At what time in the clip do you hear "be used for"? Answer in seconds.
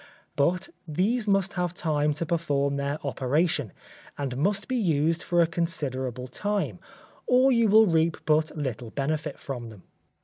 4.67-5.43